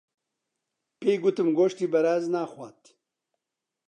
پێی 0.99 1.15
گوتم 1.23 1.47
گۆشتی 1.57 1.91
بەراز 1.93 2.23
ناخوات. 2.33 2.81